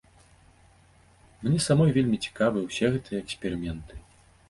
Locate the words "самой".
1.67-1.91